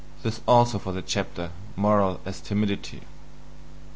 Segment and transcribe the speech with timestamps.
[0.23, 3.01] This also for the chapter: "Morals as Timidity."